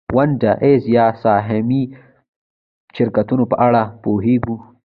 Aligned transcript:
د 0.07 0.11
ونډه 0.17 0.51
ایز 0.65 0.83
یا 0.97 1.05
سهامي 1.21 1.83
شرکتونو 2.95 3.43
په 3.51 3.55
اړه 3.67 3.81
پوهېږو 4.03 4.55